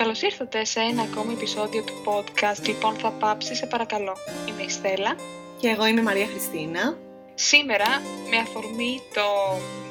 [0.00, 4.16] Καλώς ήρθατε σε ένα ακόμη επεισόδιο του podcast Λοιπόν θα πάψει, σε παρακαλώ.
[4.48, 5.16] Είμαι η Στέλλα.
[5.60, 6.98] Και εγώ είμαι η Μαρία Χριστίνα.
[7.34, 7.86] Σήμερα,
[8.30, 9.22] με αφορμή το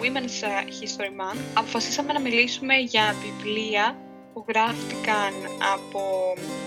[0.02, 0.44] Women's
[0.80, 3.98] History Month, αποφασίσαμε να μιλήσουμε για βιβλία
[4.34, 5.34] που γράφτηκαν
[5.74, 6.02] από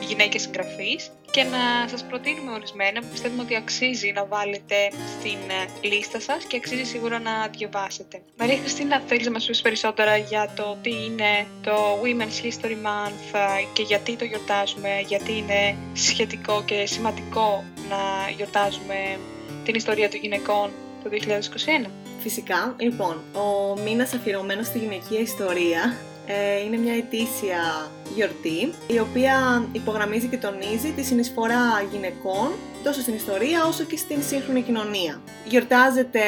[0.01, 4.77] γυναίκες συγγραφείς και να σας προτείνουμε ορισμένα που πιστεύουμε ότι αξίζει να βάλετε
[5.19, 5.39] στην
[5.83, 8.23] ε, λίστα σας και αξίζει σίγουρα να διαβάσετε.
[8.39, 13.35] Μαρία Χριστίνα, θέλεις να μας πεις περισσότερα για το τι είναι το Women's History Month
[13.35, 19.19] ε, και γιατί το γιορτάζουμε, γιατί είναι σχετικό και σημαντικό να γιορτάζουμε
[19.65, 20.71] την ιστορία των γυναικών
[21.03, 21.11] το
[21.85, 21.91] 2021.
[22.21, 26.12] Φυσικά, λοιπόν, ο μήνας αφιερωμένος στη γυναικεία ιστορία ε,
[26.65, 33.65] είναι μια ετήσια γιορτή η οποία υπογραμμίζει και τονίζει τη συνεισφορά γυναικών τόσο στην ιστορία
[33.65, 35.23] όσο και στην σύγχρονη κοινωνία.
[35.45, 36.21] Γιορτάζεται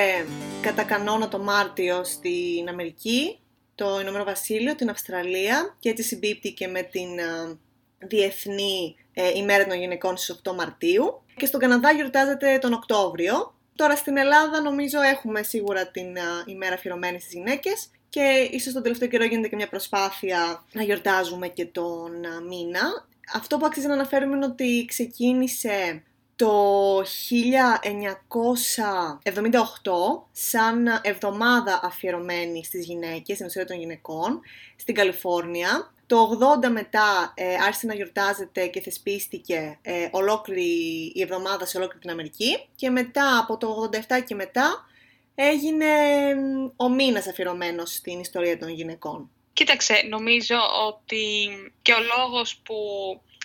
[0.60, 3.38] κατά κανόνα το Μάρτιο στην Αμερική,
[3.74, 7.58] το Ηνωμένο Βασίλειο, την Αυστραλία και έτσι συμπίπτει και με την ε,
[7.98, 13.54] Διεθνή ε, ημέρα των γυναικών στις 8 Μαρτίου και στον Καναδά γιορτάζεται τον Οκτώβριο.
[13.76, 19.08] Τώρα στην Ελλάδα νομίζω έχουμε σίγουρα την ημέρα αφιερωμένη στις γυναίκες και ίσως τον τελευταίο
[19.08, 22.10] καιρό γίνεται και μια προσπάθεια να γιορτάζουμε και τον
[22.48, 23.06] μήνα.
[23.34, 26.02] Αυτό που αξίζει να αναφέρουμε είναι ότι ξεκίνησε
[26.36, 27.04] το 1978
[30.32, 34.40] σαν εβδομάδα αφιερωμένη στις γυναίκες, στην ιστορία των γυναικών,
[34.76, 35.92] στην Καλιφόρνια.
[36.06, 42.00] Το 80 μετά ε, άρχισε να γιορτάζεται και θεσπίστηκε ε, ολόκληρη η εβδομάδα σε ολόκληρη
[42.00, 44.86] την Αμερική και μετά από το 87 και μετά
[45.34, 45.86] έγινε
[46.76, 49.30] ο μήνας αφιερωμένος στην ιστορία των γυναικών.
[49.52, 51.48] Κοίταξε, νομίζω ότι
[51.82, 52.74] και ο λόγος που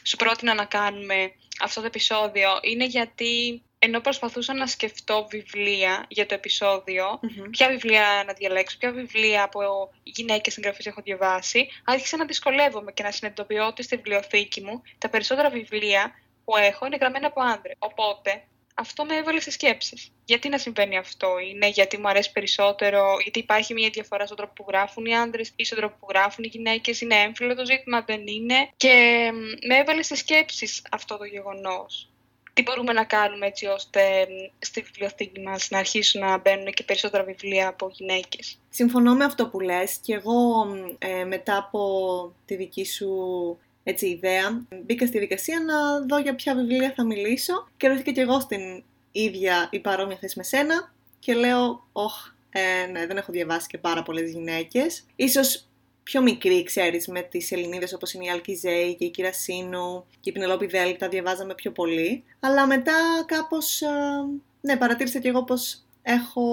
[0.03, 6.25] σου πρότεινα να κάνουμε αυτό το επεισόδιο είναι γιατί ενώ προσπαθούσα να σκεφτώ βιβλία για
[6.25, 12.25] το επεισοδιο ποια βιβλία να διαλέξω, ποια βιβλία από γυναίκες συγγραφείς έχω διαβάσει, άρχισα να
[12.25, 16.11] δυσκολεύομαι και να συνειδητοποιώ ότι στη βιβλιοθήκη μου τα περισσότερα βιβλία
[16.45, 17.73] που έχω είναι γραμμένα από άντρε.
[17.79, 18.43] Οπότε
[18.79, 20.11] αυτό με έβαλε σε σκέψεις.
[20.25, 24.53] Γιατί να συμβαίνει αυτό, είναι γιατί μου αρέσει περισσότερο, γιατί υπάρχει μια διαφορά στον τρόπο
[24.53, 28.01] που γράφουν οι άντρες ή στον τρόπο που γράφουν οι γυναίκες, είναι έμφυλο το ζήτημα,
[28.01, 29.29] δεν είναι; Και
[29.67, 32.09] με έβαλε σε σκέψεις αυτό το γεγονός.
[32.53, 34.27] Τι μπορούμε να κάνουμε έτσι ώστε
[34.59, 39.47] στη βιβλιοθήκη μας να αρχίσουν να μπαίνουν και περισσότερα βιβλία από γυναίκες; Συμφωνώ με αυτό
[39.47, 40.65] που λες και εγώ
[40.99, 41.81] ε, μετά από
[42.45, 43.09] τη δική σου
[43.83, 44.65] έτσι, ιδέα.
[44.85, 48.83] Μπήκα στη δικασία να δω για ποια βιβλία θα μιλήσω και ρωτήκα και εγώ στην
[49.11, 52.13] ίδια ή παρόμοια θέση με σένα και λέω, όχ,
[52.49, 55.05] ε, ναι, δεν έχω διαβάσει και πάρα πολλές γυναίκες.
[55.15, 55.63] Ίσως
[56.03, 60.05] πιο μικρή, ξέρεις, με τις Ελληνίδες όπως είναι η Άλκη Ζέη και η Κύρα Σίνου
[60.19, 62.23] και η Πινελόπη Δέλτα διαβάζαμε πιο πολύ.
[62.39, 63.87] Αλλά μετά κάπως, ε,
[64.61, 66.45] ναι, παρατήρησα και εγώ πως έχω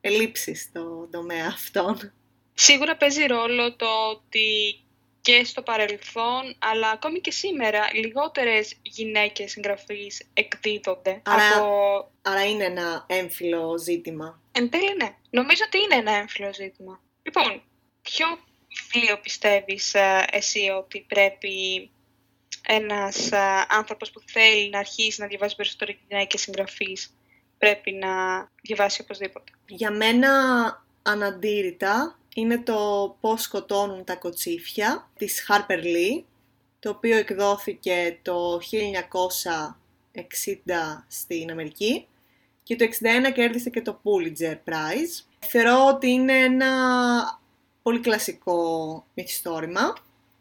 [0.00, 2.12] ελλείψεις στο τομέα αυτόν.
[2.54, 4.80] Σίγουρα παίζει ρόλο το ότι
[5.22, 11.22] και στο παρελθόν, αλλά ακόμη και σήμερα, λιγότερες γυναίκες συγγραφείς εκδίδονται.
[11.24, 12.10] Άρα, από...
[12.22, 14.40] άρα είναι ένα έμφυλο ζήτημα.
[14.52, 15.16] Εν τέλει ναι.
[15.30, 17.00] Νομίζω ότι είναι ένα έμφυλο ζήτημα.
[17.22, 17.62] Λοιπόν,
[18.02, 18.26] ποιο
[18.68, 21.90] βιβλίο πιστεύεις ε, εσύ ότι πρέπει
[22.66, 27.16] ένας ε, άνθρωπος που θέλει να αρχίσει να διαβάζει περισσότερο γυναίκες συγγραφείς
[27.58, 28.08] πρέπει να
[28.62, 30.30] διαβάσει οπωσδήποτε; Για μένα
[31.02, 36.22] αναντήρητα είναι το «Πώς σκοτώνουν τα κοτσίφια» της Harper Lee,
[36.78, 38.60] το οποίο εκδόθηκε το 1960
[41.08, 42.06] στην Αμερική
[42.62, 42.84] και το
[43.28, 45.24] 61 κέρδισε και το Pulitzer Prize.
[45.38, 46.70] Θεωρώ ότι είναι ένα
[47.82, 49.92] πολύ κλασικό μυθιστόρημα,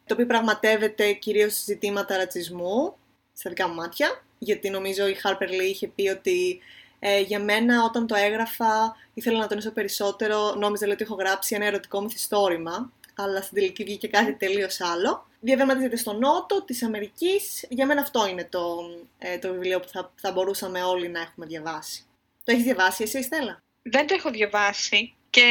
[0.05, 2.95] το οποίο πραγματεύεται κυρίως ζητήματα ρατσισμού,
[3.33, 6.59] στα δικά μου μάτια, γιατί νομίζω η Harper Lee είχε πει ότι
[7.03, 11.65] ε, για μένα όταν το έγραφα ήθελα να τονίσω περισσότερο, νόμιζα ότι έχω γράψει ένα
[11.65, 15.25] ερωτικό μυθιστόρημα, αλλά στην τελική βγήκε κάτι τελείως άλλο.
[15.39, 18.77] Διαδραματίζεται στο νότο της Αμερικής, για μένα αυτό είναι το,
[19.17, 22.05] ε, το βιβλίο που θα, θα μπορούσαμε όλοι να έχουμε διαβάσει.
[22.43, 25.41] Το έχεις διαβάσει εσύ Στέλλα; Δεν το έχω διαβάσει και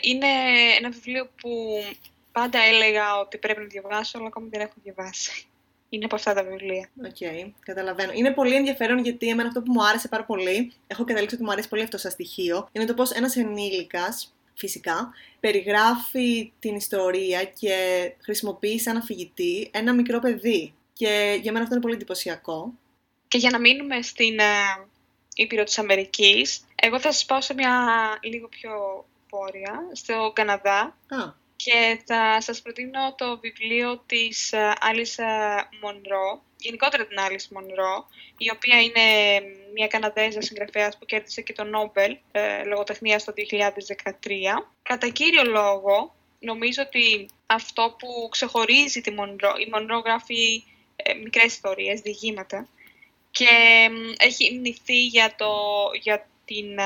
[0.00, 0.26] είναι
[0.78, 1.50] ένα βιβλίο που
[2.32, 5.49] πάντα έλεγα ότι πρέπει να διαβάσω, αλλά ακόμη δεν έχω διαβάσει
[5.90, 6.88] είναι από αυτά τα βιβλία.
[7.04, 8.12] OK, okay, καταλαβαίνω.
[8.14, 11.50] Είναι πολύ ενδιαφέρον γιατί εμένα αυτό που μου άρεσε πάρα πολύ, έχω καταλήξει ότι μου
[11.50, 17.74] αρέσει πολύ αυτό σαν στοιχείο, είναι το πώς ένας ενήλικας, φυσικά, περιγράφει την ιστορία και
[18.22, 20.74] χρησιμοποιεί σαν αφηγητή ένα μικρό παιδί.
[20.92, 22.72] Και για μένα αυτό είναι πολύ εντυπωσιακό.
[23.28, 24.86] Και για να μείνουμε στην uh,
[25.34, 27.72] Ήπειρο της Αμερικής, εγώ θα σας πάω σε μια
[28.22, 28.70] λίγο πιο
[29.28, 30.96] πόρια, στο Καναδά.
[31.08, 31.32] Ah
[31.64, 34.52] και θα σας προτείνω το βιβλίο της
[34.90, 35.24] Alice
[35.82, 38.08] Μονρό, γενικότερα την Alice Μονρό,
[38.38, 39.00] η οποία είναι
[39.74, 44.10] μια Καναδέζα συγγραφέας που κέρδισε και το Νόμπελ ε, λογοτεχνίας το 2013.
[44.82, 50.64] Κατά κύριο λόγο, νομίζω ότι αυτό που ξεχωρίζει τη Μονρό, η Μονρό γράφει
[50.96, 52.68] ε, μικρές ιστορίες, διηγήματα,
[53.30, 53.48] και
[54.18, 55.50] έχει μνηθεί για, το,
[56.00, 56.78] για την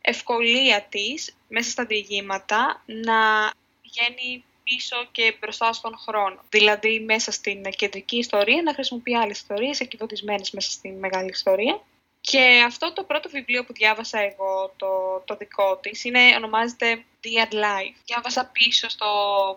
[0.00, 3.50] ευκολία της μέσα στα διηγήματα να
[3.82, 6.44] βγαίνει πίσω και μπροστά στον χρόνο.
[6.48, 11.80] Δηλαδή μέσα στην κεντρική ιστορία να χρησιμοποιεί άλλες ιστορίες εκκυβωτισμένες μέσα στην μεγάλη ιστορία.
[12.20, 17.52] Και αυτό το πρώτο βιβλίο που διάβασα εγώ, το, το δικό της, είναι, ονομάζεται Dear
[17.52, 17.94] Life.
[18.04, 19.06] Διάβασα πίσω, στο,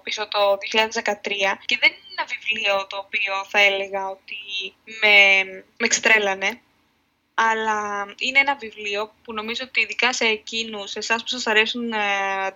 [0.03, 0.57] πίσω το 2013
[1.65, 4.37] και δεν είναι ένα βιβλίο το οποίο θα έλεγα ότι
[5.01, 5.43] με,
[5.77, 6.61] με εξτρέλανε
[7.33, 11.97] αλλά είναι ένα βιβλίο που νομίζω ότι ειδικά σε εκείνους, εσάς που σας αρέσουν ε,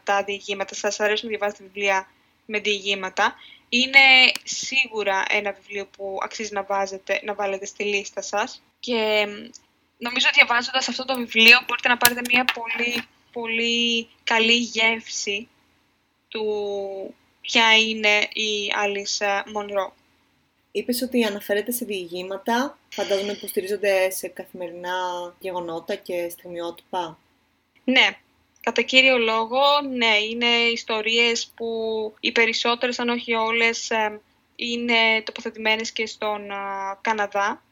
[0.04, 2.12] τα διηγήματα, σας αρέσουν να διαβάζετε βιβλία
[2.46, 3.36] με διηγήματα,
[3.70, 9.28] είναι σίγουρα ένα βιβλίο που αξίζει να, βάζετε, να βάλετε στη λίστα σας και
[9.98, 15.48] νομίζω ότι διαβάζοντας αυτό το βιβλίο μπορείτε να πάρετε μια πολύ, πολύ καλή γεύση
[16.28, 16.46] του
[17.42, 19.94] ποια είναι η Alice Μονρό.
[20.72, 24.94] Είπες ότι αναφέρεται σε διηγήματα, φαντάζομαι υποστηρίζονται σε καθημερινά
[25.40, 27.18] γεγονότα και στιγμιότυπα.
[27.84, 28.18] Ναι,
[28.62, 29.62] κατά κύριο λόγο,
[29.96, 31.68] ναι, είναι ιστορίες που
[32.20, 33.90] οι περισσότερες, αν όχι όλες,
[34.56, 36.48] είναι τοποθετημένες και στον
[37.02, 37.64] Καναδά,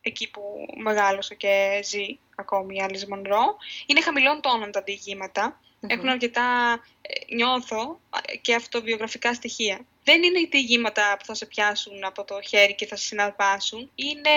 [0.00, 0.42] εκεί που
[0.76, 3.56] μεγάλωσε και ζει ακόμη η Alice Μονρό.
[3.86, 8.00] Είναι χαμηλών τόνων τα διηγηματα Έχουν αρκετά, ε, νιώθω,
[8.40, 12.86] και αυτοβιογραφικά στοιχεία δεν είναι οι διηγήματα που θα σε πιάσουν από το χέρι και
[12.86, 13.90] θα σε συναρπάσουν.
[13.94, 14.30] Είναι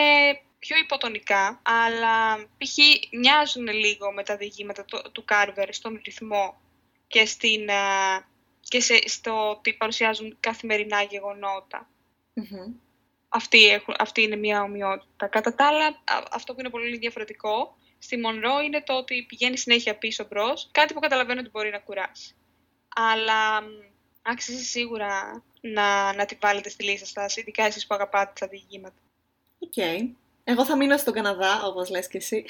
[0.59, 2.77] πιο υποτονικά, αλλά π.χ.
[3.11, 6.61] μοιάζουν λίγο με τα διηγήματα του, του Κάρβερ στον ρυθμό
[7.07, 7.69] και, στην,
[8.59, 11.03] και σε, στο ότι παρουσιάζουν καθημερινά
[13.29, 15.27] Αυτή, αυτή είναι μια ομοιότητα.
[15.27, 19.97] Κατά τα άλλα, αυτό που είναι πολύ διαφορετικό στη Μονρό είναι το ότι πηγαίνει συνέχεια
[19.97, 22.35] πίσω μπρος, κάτι που καταλαβαίνω ότι μπορεί να κουράσει.
[22.95, 23.63] Αλλά
[24.21, 28.95] άξιζε σίγουρα να, να τη βάλετε στη λίστα σας, ειδικά εσείς που αγαπάτε τα διηγήματα.
[29.59, 29.77] Οκ.
[30.43, 32.45] Εγώ θα μείνω στον Καναδά, όπως λες και εσύ.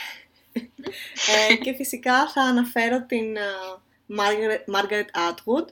[1.49, 3.79] ε, και φυσικά θα αναφέρω την uh,
[4.19, 5.67] Margaret, Margaret Atwood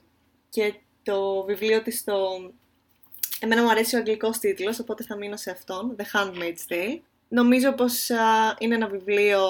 [0.50, 0.74] και
[1.04, 2.52] το βιβλίο της στο...
[3.40, 7.00] Εμένα μου αρέσει ο αγγλικός τίτλος, οπότε θα μείνω σε αυτόν, The Handmaid's Tale.
[7.34, 8.10] Νομίζω πως
[8.58, 9.42] είναι ένα βιβλίο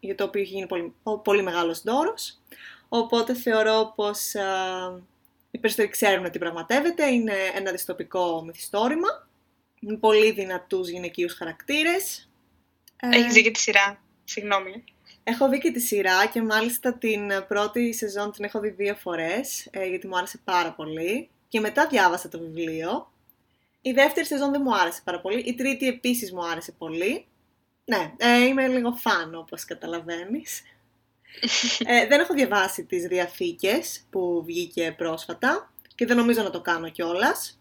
[0.00, 0.94] για το οποίο έχει γίνει πολύ,
[1.24, 2.40] πολύ μεγάλος δώρος,
[2.88, 4.32] οπότε θεωρώ πως
[5.50, 9.28] οι περισσότεροι ξέρουν τι πραγματεύεται, είναι ένα δυστοπικό μυθιστόρημα,
[9.80, 12.30] με πολύ δυνατούς γυναικείους χαρακτήρες.
[12.96, 14.84] Έχεις δει και τη σειρά, συγγνώμη.
[15.22, 19.68] Έχω δει και τη σειρά και μάλιστα την πρώτη σεζόν την έχω δει δύο φορές,
[19.70, 21.28] ε, γιατί μου άρεσε πάρα πολύ.
[21.48, 23.12] Και μετά διάβασα το βιβλίο.
[23.80, 25.40] Η δεύτερη σεζόν δεν μου άρεσε πάρα πολύ.
[25.40, 27.24] Η τρίτη επίσης μου άρεσε πολύ.
[27.90, 30.62] Ναι, ε, είμαι λίγο φαν όπως καταλαβαίνεις.
[31.78, 36.88] Ε, δεν έχω διαβάσει τις διαθήκες που βγήκε πρόσφατα και δεν νομίζω να το κάνω
[36.88, 37.60] κιόλας.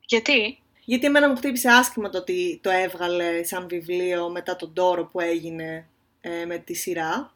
[0.00, 5.04] Γιατί; Γιατί εμένα μου χτύπησε άσχημα το ότι το έβγαλε σαν βιβλίο μετά τον τόρο
[5.04, 5.88] που έγινε
[6.20, 7.34] ε, με τη σειρά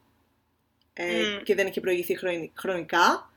[0.93, 2.19] ε, και δεν είχε προηγηθεί
[2.55, 3.31] χρονικά.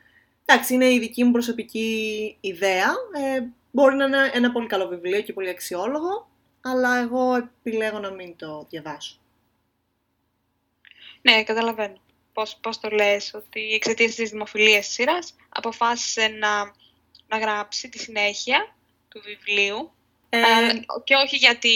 [0.46, 2.94] Εντάξει, είναι η δική μου προσωπική ιδέα.
[3.13, 6.28] Ε, μπορεί να είναι ένα πολύ καλό βιβλίο και πολύ αξιόλογο,
[6.69, 9.19] αλλά εγώ επιλέγω να μην το διαβάσω.
[11.22, 12.00] Ναι, καταλαβαίνω
[12.34, 16.74] πώς, πώς το λες, ότι εξαιτίας της δημοφιλίας της σειράς αποφάσισε να,
[17.28, 18.75] να γράψει τη συνέχεια
[19.10, 19.91] του βιβλίου
[20.30, 20.39] ε...
[21.03, 21.70] και όχι γιατί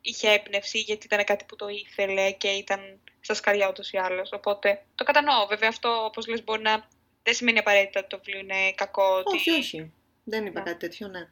[0.00, 4.32] είχε έμπνευση, γιατί ήταν κάτι που το ήθελε και ήταν στα σκαριά ούτως ή άλλως.
[4.32, 5.46] Οπότε το κατανοώ.
[5.46, 6.88] Βέβαια αυτό, όπως λες, μπορεί να
[7.22, 9.22] δεν σημαίνει απαραίτητα ότι το βιβλίο είναι κακό.
[9.24, 9.60] Όχι, ότι...
[9.60, 9.92] όχι.
[10.28, 11.28] Δεν είπα κάτι τέτοιο, ναι.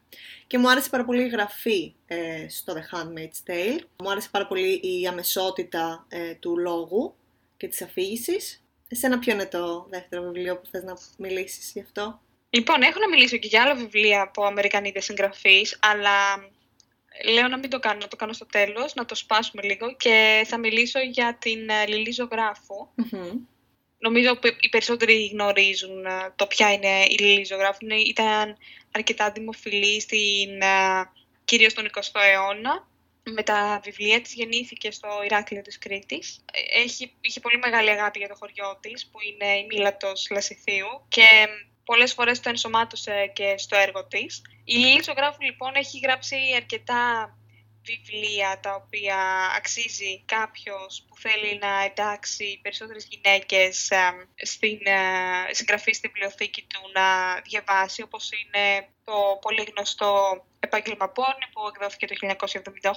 [0.47, 3.81] Και μου άρεσε πάρα πολύ η γραφή ε, στο The Handmaid's Tale.
[4.03, 7.15] Μου άρεσε πάρα πολύ η αμεσότητα ε, του λόγου
[7.57, 8.65] και της αφήγησης.
[8.89, 13.09] Εσένα ποιο είναι το δεύτερο βιβλίο που θες να μιλήσεις γι' αυτό; Λοιπόν, έχω να
[13.09, 16.49] μιλήσω και για άλλα βιβλία από Αμερικανίδες συγγραφείς, αλλά
[17.33, 20.45] λέω να μην το κάνω, να το κάνω στο τέλος, να το σπάσουμε λίγο και
[20.47, 22.89] θα μιλήσω για την ε, Λιλή Ζωγράφου.
[23.99, 27.87] Νομίζω ότι οι περισσότεροι γνωρίζουν ε, το ποια είναι η Λιλή Ζωγράφου.
[28.07, 28.57] Ήταν
[28.91, 31.11] αρκετά δημοφιλή στην, ε,
[31.45, 32.89] κυρίως στον 20ο αιώνα
[33.31, 36.45] με τα βιβλία της γεννήθηκε στο Ηράκλειο της Κρήτης.
[36.85, 41.49] Έχει, είχε πολύ μεγάλη αγάπη για το χωριό της, που είναι η Μήλατος Λασιθίου και
[41.85, 44.43] πολλές φορές το ενσωμάτωσε και στο έργο της.
[44.65, 47.31] Η Λίλη Ζωγράφου λοιπόν έχει γράψει αρκετά
[47.87, 49.19] βιβλία τα οποία
[49.57, 53.93] αξίζει κάποιος που θέλει να εντάξει περισσότερες γυναίκες
[54.37, 57.07] στην ε, συγγραφή στην βιβλιοθήκη του να
[57.41, 60.11] διαβάσει, όπως είναι το πολύ γνωστό
[60.61, 62.15] επάγγελμα πόρνη που εκδόθηκε το
[62.83, 62.93] 1978,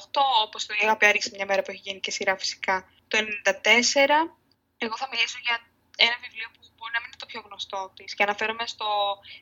[0.46, 3.22] όπως το «Η αγάπη μια μέρα» που έχει γίνει και σειρά φυσικά το 1994.
[4.78, 5.56] Εγώ θα μιλήσω για
[6.06, 8.14] ένα βιβλίο που μπορεί να μην είναι το πιο γνωστό της.
[8.16, 8.88] Και αναφέρομαι στο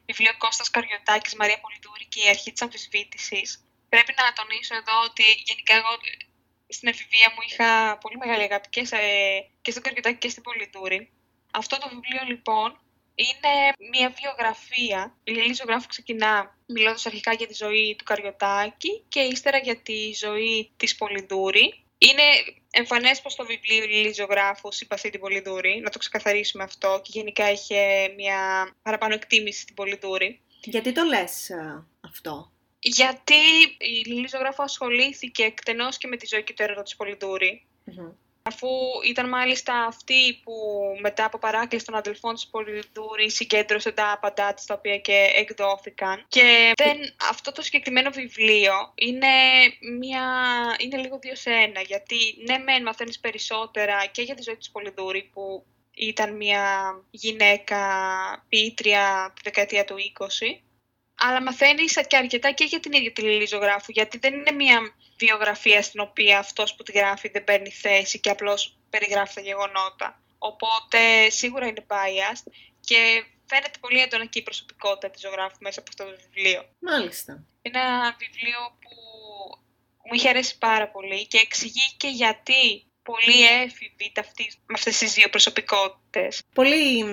[0.05, 3.66] βιβλίο Κώστας Καριωτάκης, Μαρία Πολυδούρη και η αρχή της αμφισβήτησης.
[3.97, 5.93] Πρέπει να τονίσω εδώ ότι γενικά εγώ
[6.75, 8.97] στην εφηβεία μου είχα πολύ μεγάλη αγάπη και, σε,
[9.61, 10.99] και στον Καριωτάκη και στην Πολυδούρη.
[11.51, 12.69] Αυτό το βιβλίο λοιπόν
[13.15, 13.53] είναι
[13.91, 15.17] μια βιογραφία.
[15.23, 20.13] Η Λίλη Ζωγράφου ξεκινά μιλώντας αρχικά για τη ζωή του Καριωτάκη και ύστερα για τη
[20.13, 21.83] ζωή της Πολυδούρη.
[21.97, 22.23] Είναι
[22.71, 27.11] εμφανές πως το βιβλίο η Λίλη Ζωγράφου συμπαθεί την Πολυδούρη, να το ξεκαθαρίσουμε αυτό και
[27.13, 30.41] γενικά είχε μια παραπάνω εκτίμηση στην Πολυδούρη.
[30.61, 33.35] Γιατί το λες ε, αυτό; Γιατί
[33.77, 37.65] η Λίλη Ζωγράφου ασχολήθηκε εκτενώς και με τη ζωή και το έργο της πολυδουρη
[38.47, 38.67] αφού
[39.07, 40.53] ήταν μάλιστα αυτή που
[41.01, 46.25] μετά από παράκληση των αδελφών της Πολυδούρη συγκέντρωσε τα απαντά της τα οποία και εκδόθηκαν.
[46.27, 46.97] Και δεν,
[47.29, 49.27] αυτό το συγκεκριμένο βιβλίο είναι,
[49.99, 50.25] μια,
[50.79, 54.71] είναι λίγο δύο σε ένα, γιατί ναι μεν μαθαίνεις περισσότερα και για τη ζωή της
[54.71, 57.79] Πολυδούρη που ήταν μια γυναίκα
[58.49, 60.25] ποιήτρια τη δεκαετία του 20,
[61.17, 64.95] αλλά μαθαίνεις και αρκετά και για την ίδια τη Λίλη Ζωγράφου, γιατί δεν είναι μια
[65.17, 70.21] βιογραφία στην οποία αυτός που τη γράφει δεν παίρνει θέση και απλώς περιγράφει τα γεγονότα.
[70.37, 75.89] Οπότε σίγουρα είναι biased και φαίνεται πολύ έντονα και η προσωπικότητα της ζωγράφου μέσα από
[75.89, 76.65] αυτό το βιβλίο.
[76.79, 77.43] Μάλιστα.
[77.61, 78.95] Είναι ένα βιβλίο που
[80.03, 84.11] μου είχε αρέσει πάρα πολύ και εξηγεί και γιατί πολύ έφηβοι
[84.65, 86.41] με αυτές τις δύο προσωπικότητες.
[86.53, 87.05] Πολύ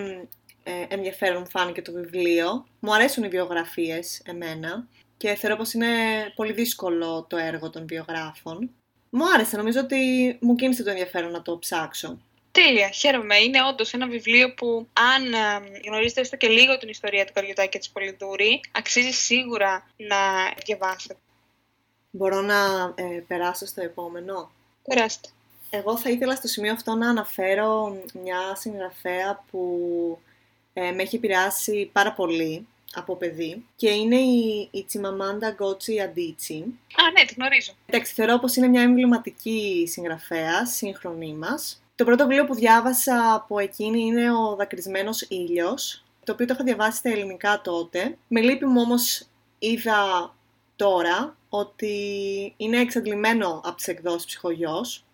[0.67, 2.67] ε, ενδιαφέρον φάνηκε το βιβλίο.
[2.81, 5.87] Μου αρέσουν οι βιογραφίες εμένα και θεωρώ πως είναι
[6.35, 8.71] πολύ δύσκολο το έργο των βιογράφων.
[9.11, 9.97] Μου άρεσε, νομίζω ότι
[10.41, 12.19] μου κίνησε το ενδιαφέρον να το ψάξω.
[12.53, 13.37] Τέλεια, χαίρομαι.
[13.37, 17.69] Είναι όντως ένα βιβλίο που, αν ε, γνωρίζετε έστω και λίγο την ιστορία του Καριωτάκη
[17.69, 20.17] και της Πολυδούρη, αξίζει σίγουρα να
[20.65, 21.17] διαβάσετε.
[22.11, 22.55] Μπορώ να
[22.95, 24.51] ε, περάσω στο επόμενο;
[24.85, 25.29] Περάστε.
[25.71, 30.19] Εγώ θα ήθελα στο σημείο αυτό να αναφέρω μια συγγραφέα που
[30.75, 36.55] ε, με έχει επηρεάσει πάρα πολύ από παιδί και είναι η, η Τσιμαμάντα Γκότσι Αντίτσι.
[36.95, 37.73] Α, ναι, τη γνωρίζω.
[37.87, 41.83] Εντάξει, θεωρώ πως είναι μια εμβληματική συγγραφέα, σύγχρονή μας.
[41.95, 46.65] Το πρώτο βιβλίο που διάβασα από εκείνη είναι ο Δακρυσμένος Ήλιος, το οποίο το είχα
[46.65, 48.17] διαβάσει στα ελληνικά τότε.
[48.29, 49.27] Με λύπη μου όμως
[49.59, 50.35] είδα
[50.77, 51.95] τώρα ότι
[52.57, 55.05] είναι εξαντλημένο από τις εκδόσεις ψυχογιός.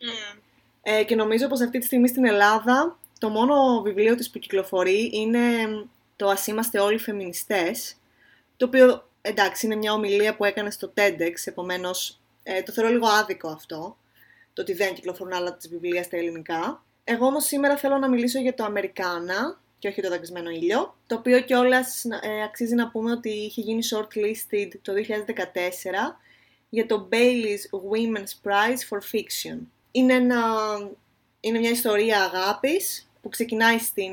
[0.00, 0.38] Mm.
[0.82, 5.10] Ε, και νομίζω πως αυτή τη στιγμή στην Ελλάδα το μόνο βιβλίο της που κυκλοφορεί
[5.12, 5.40] είναι
[6.16, 7.96] το «Ας είμαστε όλοι φεμινιστές»,
[8.56, 13.06] το οποίο, εντάξει, είναι μια ομιλία που έκανε στο TEDx, επομένως ε, το θεωρώ λίγο
[13.06, 13.96] άδικο αυτό,
[14.52, 16.82] το ότι δεν κυκλοφορούν άλλα της βιβλία στα ελληνικά.
[17.04, 21.14] Εγώ όμως σήμερα θέλω να μιλήσω για το «Αμερικάνα», και όχι το δακρυσμένο ήλιο, το
[21.14, 24.92] οποίο κιόλας ε, αξίζει να πούμε ότι είχε γίνει shortlisted το
[26.12, 26.16] 2014
[26.68, 29.58] για το Bailey's Women's Prize for Fiction.
[29.90, 30.44] Είναι, ένα,
[31.40, 34.12] είναι μια ιστορία αγάπης που ξεκινάει στην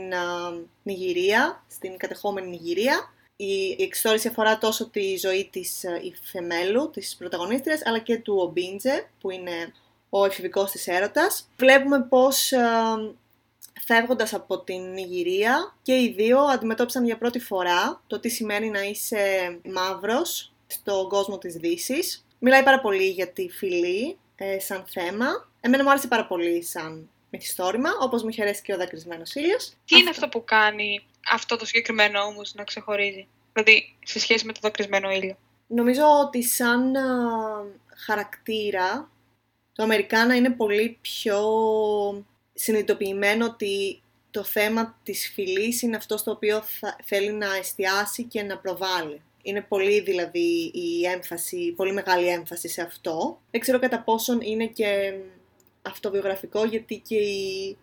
[0.84, 3.14] Νιγηρία, στην κατεχόμενη Νιγηρία.
[3.36, 9.10] Η, η εξιστόρηση αφορά τόσο τη ζωή της Ιφεμέλου, της πρωταγωνίστριας, αλλά και του Ομπίντζε,
[9.22, 9.74] που είναι
[10.10, 11.50] ο εφηβικός της έρωτας.
[11.58, 12.52] Βλέπουμε πώς
[13.86, 18.82] φεύγοντας από την Νιγηρία και οι δύο αντιμετώπισαν για πρώτη φορά το τι σημαίνει να
[18.82, 22.26] είσαι μαύρος στον κόσμο της δύσης.
[22.40, 25.50] Μιλάει πάρα πολύ για τη φυλή ε, σαν θέμα.
[25.62, 29.74] Εμένα μου άρεσε πάρα πολύ σαν μυθιστόρημα, όπως μου είχε αρέσει και ο δακρυσμένος ήλιος.
[29.86, 34.54] Τι είναι αυτό που κάνει αυτό το συγκεκριμένο όμως να ξεχωρίζει, δηλαδή σε σχέση με
[34.54, 35.38] το δακρυσμένο ήλιο.
[35.68, 36.94] Νομίζω ότι σαν
[37.96, 39.10] χαρακτήρα
[39.74, 41.40] το Αμερικάνα είναι πολύ πιο
[42.54, 44.02] συνειδητοποιημένο ότι
[44.32, 49.22] το θέμα της φυλής είναι αυτό στο οποίο θα, θέλει να εστιάσει και να προβάλλει.
[49.42, 53.40] Είναι πολύ δηλαδή η έμφαση, πολύ μεγάλη έμφαση σε αυτό.
[53.52, 55.14] Δεν ξέρω κατά πόσον είναι και
[55.86, 57.78] αυτοβιογραφικό γιατί και η,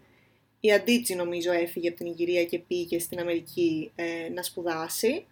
[0.61, 5.27] η Αντίτσι νομίζω έφυγε από την Ιγυρία και πήγε στην Αμερική ε, να σπουδάσει.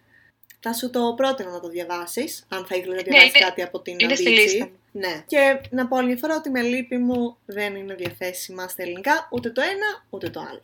[0.61, 3.81] Θα σου το πρότεινα να το διαβάσεις, αν θα ήθελες να ναι, διαβάσεις κάτι από
[3.81, 4.73] την είναι Αντίτσι.
[4.93, 5.25] Ναι.
[5.27, 9.51] Και να πω άλλη φορά ότι με λύπη μου δεν είναι διαθέσιμα στα ελληνικά ούτε
[9.51, 10.63] το ένα ούτε το άλλο.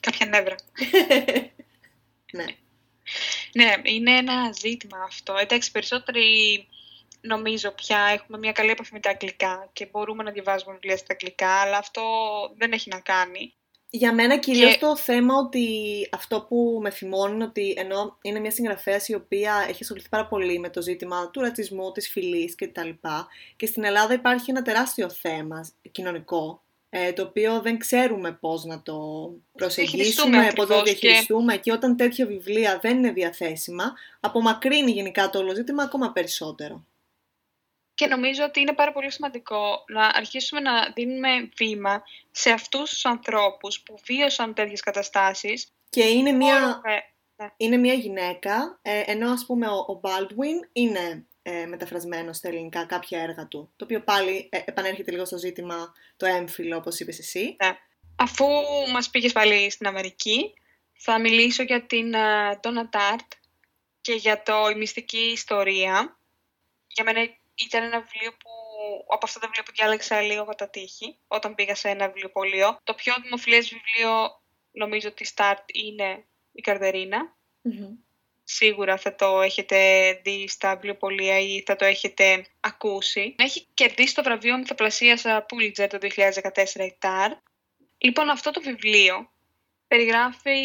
[0.00, 0.54] Κάποια νεύρα.
[2.36, 2.44] ναι.
[3.52, 5.34] Ναι, είναι ένα ζήτημα αυτό.
[5.40, 6.66] Εντάξει, περισσότεροι
[7.20, 11.06] νομίζω πια έχουμε μια καλή επαφή με τα αγγλικά και μπορούμε να διαβάζουμε βιβλία στα
[11.12, 12.02] αγγλικά, αλλά αυτό
[12.56, 13.54] δεν έχει να κάνει.
[13.92, 15.66] Για μένα κυρίως το θέμα ότι
[16.12, 20.26] αυτό που με θυμώνει είναι ότι ενώ είναι μια συγγραφέας η οποία έχει ασχοληθεί πάρα
[20.26, 22.88] πολύ με το ζήτημα του ρατσισμού, της φυλής κτλ.
[23.56, 28.82] Και στην Ελλάδα υπάρχει ένα τεράστιο θέμα κοινωνικό ε, το οποίο δεν ξέρουμε πώς να
[28.82, 28.98] το
[29.52, 31.60] προσεγγίσουμε, πώς να το διαχειριστούμε και...
[31.60, 36.84] και όταν τέτοια βιβλία δεν είναι διαθέσιμα, απομακρύνει γενικά το όλο ζήτημα ακόμα περισσότερο.
[38.00, 43.04] Και νομίζω ότι είναι πάρα πολύ σημαντικό να αρχίσουμε να δίνουμε βήμα σε αυτούς τους
[43.04, 47.02] ανθρώπους που βίωσαν τέτοιες καταστάσεις Και είναι μια, Ωραία.
[47.36, 47.48] Ναι.
[47.56, 52.84] είναι μια γυναίκα, ε, ενώ ας πούμε ο, ο Baldwin είναι ε, μεταφρασμένος στα ελληνικά
[52.84, 57.18] κάποια έργα του, το οποίο πάλι ε, επανέρχεται λίγο στο ζήτημα το έμφυλο, όπως είπες
[57.18, 57.56] εσύ.
[58.16, 58.46] Αφού
[58.92, 60.54] μας πήγες πάλι στην Αμερική,
[60.92, 63.28] θα μιλήσω για την ε, Donna Tart
[64.00, 66.14] και για το «Η μυστική ιστορία».
[66.92, 68.50] Για μένα ήταν ένα βιβλίο που,
[69.08, 72.78] από αυτά τα βιβλία που διάλεξα λίγο κατά τύχη, όταν πήγα σε ένα βιβλιοπωλείο.
[72.84, 74.40] Το πιο δημοφιλές βιβλίο,
[74.70, 77.36] νομίζω, της Tart είναι η Καρδερίνα.
[78.44, 83.34] Σίγουρα θα το έχετε δει στα βιβλιοπωλεία ή θα το έχετε ακούσει.
[83.38, 87.38] Έχει κερδίσει το βραβείο Μυθοπλασίας Pulitzer το 2014 η Tart.
[87.98, 89.30] Λοιπόν, αυτό το βιβλίο
[89.88, 90.58] περιγράφει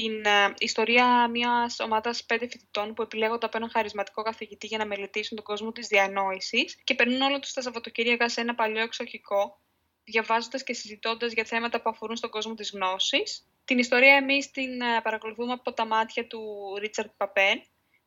[0.00, 4.86] την ε, ιστορία μιας ομάδας πέντε φοιτητών που επιλέγονται από έναν χαρισματικό καθηγητή για να
[4.86, 9.60] μελετήσουν τον κόσμο της διανόησης και περνούν όλο τους τα Σαββατοκύριακα σε ένα παλιό εξοχικό,
[10.04, 13.46] διαβάζοντας και συζητώντας για θέματα που αφορούν στον κόσμο της γνώσης.
[13.64, 16.40] Την ιστορία εμείς την ε, παρακολουθούμε από τα μάτια του
[16.78, 17.62] Ρίτσαρτ Παπέν,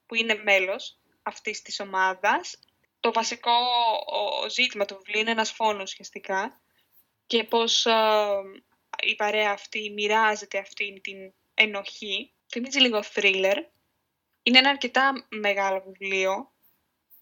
[0.05, 2.59] που είναι μέλος αυτής της ομάδας.
[2.99, 3.51] Το βασικό
[4.43, 6.61] ο, ζήτημα του βιβλίου είναι ένας φόνος ουσιαστικά
[7.27, 7.91] και πώς ε,
[9.03, 12.33] η παρέα αυτή μοιράζεται αυτή την ενοχή.
[12.51, 13.55] Θυμίζει λίγο thriller.
[14.43, 16.51] Είναι ένα αρκετά μεγάλο βιβλίο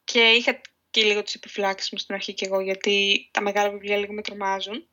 [0.03, 3.97] και είχα και λίγο τις επιφυλάξεις μου στην αρχή και εγώ γιατί τα μεγάλα βιβλία
[3.97, 4.89] λίγο με τρομάζουν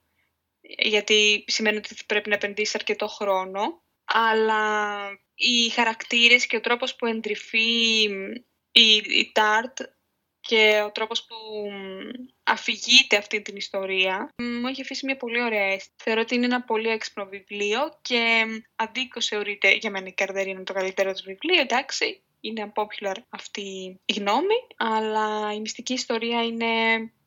[0.79, 7.07] γιατί σημαίνει ότι πρέπει να επενδύσεις αρκετό χρόνο αλλά οι χαρακτήρες και ο τρόπος που
[7.07, 8.03] εντρυφεί
[8.73, 9.81] η, η Τάρτ
[10.47, 11.37] και ο τρόπος που
[12.43, 15.91] αφηγείται αυτή την ιστορία μου έχει αφήσει μια πολύ ωραία αίσθηση.
[16.03, 18.45] Θεωρώ ότι είναι ένα πολύ έξυπνο βιβλίο και
[18.76, 22.21] αντίκως θεωρείται για μένα η Καρδερίνα το καλύτερο της βιβλίο, εντάξει.
[22.41, 26.67] Είναι unpopular αυτή η γνώμη, αλλά η μυστική ιστορία είναι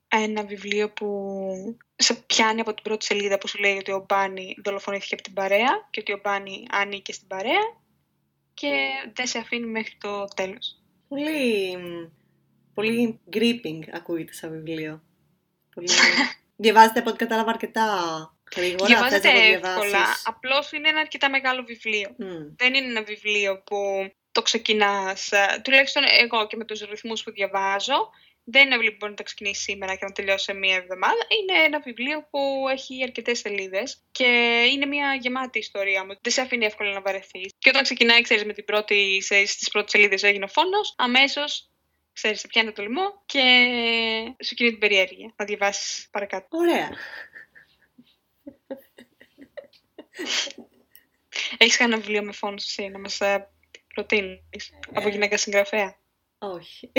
[0.07, 4.55] ένα βιβλίο που σε πιάνει από την πρώτη σελίδα που σου λέει ότι ο Μπάνι
[4.63, 7.77] δολοφονήθηκε από την παρέα και ότι ο Μπάνι ανήκε στην παρέα
[8.53, 10.81] και δεν σε αφήνει μέχρι το τέλος.
[11.07, 11.77] Πολύ
[12.73, 15.03] Πολύ gripping ακούγεται σαν βιβλίο.
[15.75, 15.87] Πολύ...
[16.61, 17.87] Διαβάζετε από ό,τι κατάλαβα αρκετά
[18.55, 18.85] γρήγορα.
[18.85, 20.05] Διαβάζετε εύκολα.
[20.23, 22.15] Απλώς είναι ένα αρκετά μεγάλο βιβλίο.
[22.55, 23.77] Δεν είναι ένα βιβλίο που
[24.31, 25.31] το ξεκινάς.
[25.31, 28.09] Ε, τουλάχιστον εγώ και με τους ρυθμούς που διαβάζω.
[28.43, 30.75] Δεν είναι ένα βιβλίο που μπορεί να το ξεκινήσεις σήμερα και να τελειώσει σε μία
[30.75, 31.21] εβδομάδα.
[31.39, 34.25] Είναι ένα βιβλίο που έχει αρκετές σελίδες και
[34.71, 36.13] είναι μια γεμάτη ιστορία μου.
[36.21, 37.51] Δεν σε αφήνει εύκολα να βαρεθείς.
[37.57, 41.69] Και όταν ξεκινάει, ξέρεις, με την πρώτη, στις πρώτες σελίδες έγινε ο φόνος, αμέσως
[42.19, 43.41] ξέρεις, σε πιάνει το λαιμό και
[44.43, 46.57] σου κινεί την περιέργεια να διαβάσεις παρακάτω.
[46.57, 46.89] Ωραία.
[51.57, 53.49] Έχεις κανένα βιβλίο με φόνους εσύ να μας ε,
[53.93, 55.11] προτείνεις από ε.
[55.11, 55.99] γυναίκα συγγραφέα;
[56.37, 56.91] Όχι.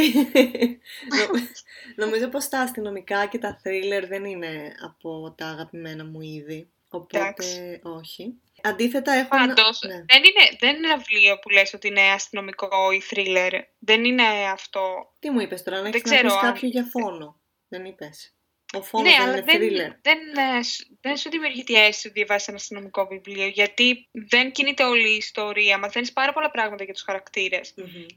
[1.96, 6.70] Νομίζω πως τα αστυνομικά και τα thriller δεν είναι από τα αγαπημένα μου είδη.
[6.88, 8.40] Οπότε όχι.
[8.62, 9.29] Αντίθετα έχω...
[9.29, 9.94] Πάντως, ναι.
[9.94, 13.61] δεν, είναι, δεν είναι ένα βιβλίο που λες ότι είναι αστυνομικό ή thriller.
[13.79, 15.14] Δεν είναι αυτό.
[15.18, 17.40] Τι μου είπες τώρα, να έχεις να πεις κάποιο για φόνο.
[17.68, 18.35] Δεν είπες.
[18.72, 19.96] Ο φόνο ναι, δεν αλλά είναι δεν, thriller.
[20.02, 20.61] Δεν, ε,
[21.00, 25.16] δεν σου δημιουργεί τη αίσθηση ότι διαβάσεις ένα αστυνομικό βιβλίο, γιατί δεν κινείται όλη η
[25.16, 25.78] ιστορία.
[25.78, 27.61] Μαθαίνεις πάρα πολλά πράγματα για τους χαρακτηρε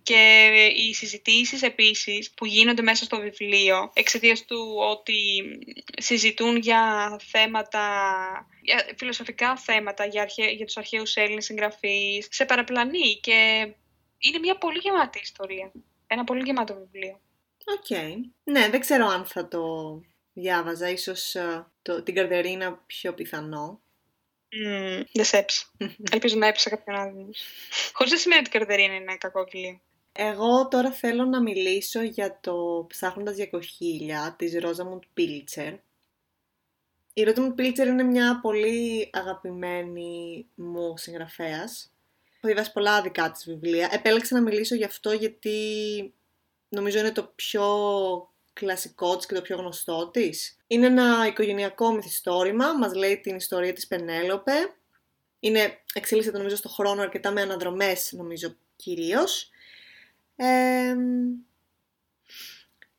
[0.03, 5.43] Και οι συζητήσεις επίσης που γίνονται μέσα στο βιβλίο, εξαιτίας του ότι
[5.97, 7.81] συζητούν για θέματα
[8.61, 13.69] για φιλοσοφικά θέματα για, αρχαί, για τους αρχαίους Έλληνες συγγραφείς, σε παραπλανεί και
[14.17, 15.71] είναι μια πολύ γεμάτη ιστορία.
[16.07, 17.19] Ένα πολύ γεμάτο βιβλίο.
[17.65, 17.97] Οκ.
[18.43, 19.61] Ναι, δεν ξέρω αν θα το
[20.33, 20.89] διάβαζα.
[20.89, 23.81] Ίσως ε, το, την Καρδερίνα πιο πιθανό.
[24.65, 25.65] Mm, δεν σε έψησα.
[26.11, 27.29] Ελπίζω να έψα κάποιον άλλο.
[27.93, 29.81] Χωρίς να σημαίνει ότι η Καρδερίνα είναι κακό βιβλίο.
[30.11, 35.73] Εγώ τώρα θέλω να μιλήσω για το «Ψάχνοντας για κοχύλια» της Ρόζαμουντ Πίλτσερ.
[37.13, 41.91] Η Ρόζαμουντ Πίλτσερ είναι μια πολύ αγαπημένη μου συγγραφέας.
[42.23, 43.89] Έχω διαβάσει πολλά δικά της βιβλία.
[43.91, 46.13] Επέλεξα να μιλήσω γι' αυτό γιατί
[46.69, 47.63] νομίζω είναι το πιο
[48.53, 50.57] κλασικό της και το πιο γνωστό της.
[50.67, 54.53] Είναι ένα οικογενειακό μυθιστόρημα, μας λέει την ιστορία της Πενέλοπε.
[55.39, 59.49] Είναι, εξελίσσεται νομίζω στο χρόνο αρκετά με αναδρομές νομίζω κυρίως.
[60.35, 60.95] Ε,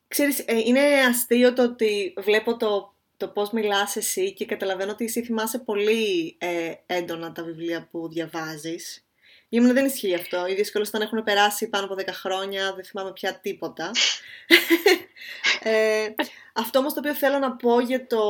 [0.07, 5.05] ξέρεις, ε, είναι αστείο το ότι βλέπω το, το πώς μιλάς εσύ και καταλαβαίνω ότι
[5.05, 9.04] εσύ θυμάσαι πολύ ε, έντονα τα βιβλία που διαβάζεις.
[9.49, 10.47] Για μένα δεν ισχύει αυτό.
[10.47, 13.91] Οι δύσκολες όταν έχουν περάσει πάνω από 10 χρόνια, δεν θυμάμαι πια τίποτα.
[15.63, 16.07] ε,
[16.53, 18.21] αυτό όμως το οποίο θέλω να πω για το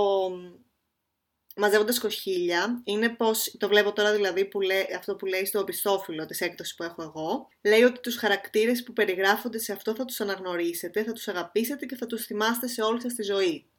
[1.56, 6.26] μαζεύοντας κοχύλια είναι πως, το βλέπω τώρα δηλαδή που λέει, αυτό που λέει στο οπισθόφυλλο
[6.26, 10.22] της έκδοσης που έχω εγώ, λέει ότι τους χαρακτήρες που περιγράφονται σε αυτό θα τους
[10.22, 13.70] αναγνωρίσετε, θα τους αγαπήσετε και θα τους θυμάστε σε όλη σας τη ζωή.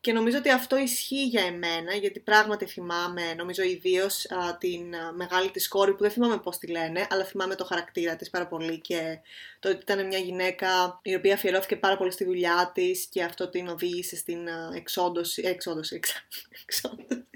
[0.00, 4.26] Και νομίζω ότι αυτό ισχύει για εμένα, γιατί πράγματι θυμάμαι, νομίζω ιδίως
[4.58, 8.16] την α, μεγάλη της κόρη, που δεν θυμάμαι πώς τη λένε, αλλά θυμάμαι το χαρακτήρα
[8.16, 9.18] της πάρα πολύ και
[9.58, 13.48] το ότι ήταν μια γυναίκα η οποία αφιερώθηκε πάρα πολύ στη δουλειά της και αυτό
[13.48, 16.26] την οδήγησε στην α, εξόντωση, εξόντωση, εξ,
[16.62, 17.26] εξόντωση,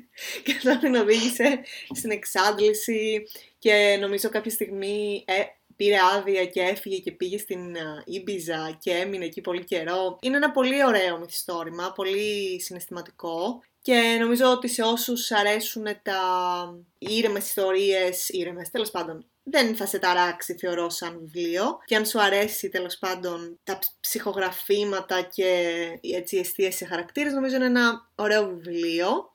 [0.43, 1.61] και αυτό την οδήγησε
[1.95, 3.27] στην εξάντληση
[3.59, 5.43] και νομίζω κάποια στιγμή ε,
[5.77, 10.19] πήρε άδεια και έφυγε και πήγε στην Ήμπιζα και έμεινε εκεί πολύ καιρό.
[10.21, 16.21] Είναι ένα πολύ ωραίο μυθιστόρημα, πολύ συναισθηματικό και νομίζω ότι σε όσους αρέσουν τα
[16.99, 21.79] ήρεμες ιστορίες, ήρεμες τέλος πάντων, δεν θα σε ταράξει θεωρώ σαν βιβλίο.
[21.85, 27.65] Και αν σου αρέσει τέλος πάντων τα ψυχογραφήματα και έτσι εστίαση σε χαρακτήρες νομίζω είναι
[27.65, 29.35] ένα ωραίο βιβλίο.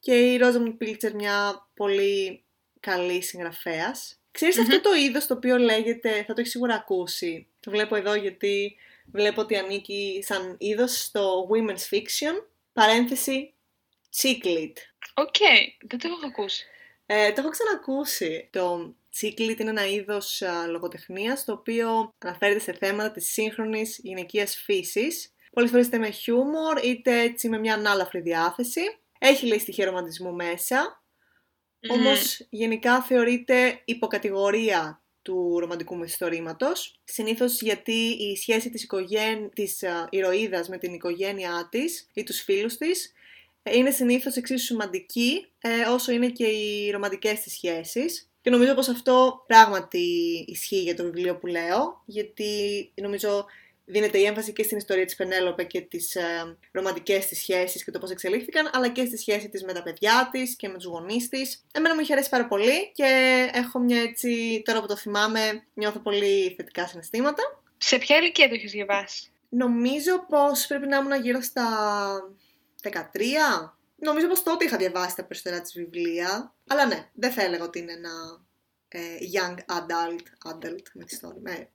[0.00, 2.44] Και η Ρόζαμουντ Πίλτσερ μια πολύ
[2.80, 7.70] καλή συγγραφέας Ξέρεις αυτό το είδος το οποίο λέγεται, θα το έχεις σίγουρα ακούσει, το
[7.70, 8.76] βλέπω εδώ γιατί
[9.12, 13.54] βλέπω ότι ανήκει σαν είδος στο Women's Fiction, παρένθεση
[14.16, 14.72] Chick
[15.14, 15.36] OK,
[15.88, 16.66] δεν το έχω ακούσει.
[17.06, 18.48] Ε, το έχω ξανακούσει.
[18.52, 24.56] Το Chick είναι ένα είδος α, λογοτεχνίας το οποίο αναφέρεται σε θέματα της σύγχρονης γυναικείας
[24.56, 25.34] φύσης.
[25.52, 28.80] Πολλές φορές είτε με χιούμορ είτε έτσι με μια ανάλαφρη διάθεση.
[29.18, 30.99] Έχει λέει στοιχεία ρομαντισμού μέσα
[31.80, 31.90] Mm.
[31.90, 37.00] Όμως γενικά θεωρείται υποκατηγορία του ρομαντικού μυθιστορήματος.
[37.04, 39.50] Συνήθως γιατί η σχέση της, οικογέν...
[39.54, 43.12] της ηρωίδας με την οικογένειά της ή τους φίλους της
[43.62, 48.30] ε, είναι συνήθως εξίσου σημαντική ε, όσο είναι και οι ρομαντικές της σχέσεις.
[48.42, 49.98] Και νομίζω πως αυτό πράγματι
[50.46, 53.46] ισχύει για το βιβλίο που λέω, γιατί νομίζω
[53.90, 57.90] δίνεται η έμφαση και στην ιστορία της Πενέλοπε και τις ε, ρομαντικές της σχέσεις και
[57.90, 60.84] το πώς εξελίχθηκαν, αλλά και στη σχέση της με τα παιδιά της και με τους
[60.84, 61.64] γονείς της.
[61.72, 65.98] Εμένα μου είχε αρέσει πάρα πολύ και έχω μια έτσι, τώρα που το θυμάμαι, νιώθω
[65.98, 67.42] πολύ θετικά συναισθήματα.
[67.78, 71.66] Σε ποια ηλικία το έχεις διαβάσει; Νομίζω πως πρέπει να ήμουν γύρω στα
[72.82, 72.90] 13.
[73.96, 76.54] Νομίζω πως τότε είχα διαβάσει τα περισσότερα της βιβλία.
[76.66, 78.49] Αλλά ναι, δεν θα έλεγα ότι είναι ένα ε,
[79.34, 81.66] young adult, adult με τη story.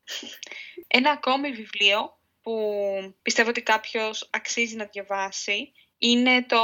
[0.88, 2.54] Ένα ακόμη βιβλίο που
[3.22, 6.62] πιστεύω ότι κάποιος αξίζει να διαβάσει είναι το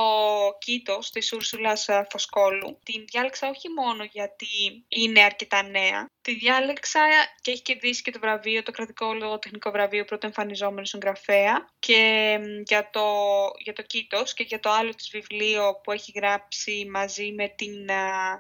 [0.60, 2.80] Κίτος της Ούρσουλας Φωσκόλου.
[2.84, 7.00] Την διάλεξα όχι μόνο γιατί είναι αρκετά νέα, τη διάλεξα
[7.42, 12.90] και έχει κερδίσει και το βραβείο, το κρατικό λογοτεχνικό βραβείο πρώτο εμφανιζόμενο συγγραφέα και για
[12.90, 13.06] το,
[13.58, 17.90] για το Κίτος και για το άλλο της βιβλίο που έχει γράψει μαζί με την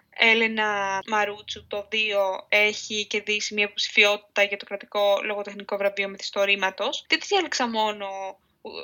[0.09, 7.05] Έλενα Μαρούτσου το δύο έχει κερδίσει μια υποψηφιότητα για το κρατικό λογοτεχνικό βραβείο μυθιστορήματος.
[7.07, 8.07] Δεν τη διάλεξα μόνο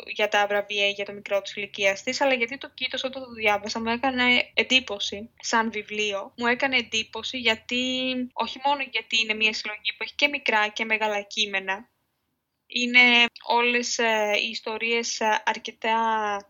[0.06, 3.32] για τα βραβεία για το μικρό της ηλικίας της, αλλά γιατί το κοίτος όταν το
[3.32, 6.34] διάβασα μου έκανε εντύπωση σαν βιβλίο.
[6.38, 10.86] Μου έκανε εντύπωση γιατί, όχι μόνο γιατί είναι μια συλλογή που έχει και μικρά και
[10.86, 11.90] μεγάλα κείμενα,
[12.68, 15.98] είναι όλες ε, οι ιστορίες ε, αρκετά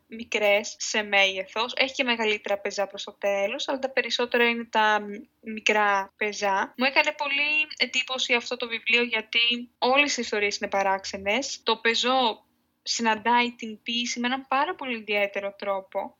[0.08, 1.74] μικρές σε μέγεθος.
[1.76, 5.00] Έχει και μεγαλύτερα πεζά προς το τέλος, αλλά τα περισσότερα είναι τα
[5.42, 6.74] μικρά πεζά.
[6.78, 11.60] Μου έκανε πολύ εντύπωση αυτό το βιβλίο γιατί όλες οι ιστορίες είναι παράξενες.
[11.64, 12.47] Το πεζό
[12.88, 16.18] συναντάει την ποίηση με έναν πάρα πολύ ιδιαίτερο τρόπο.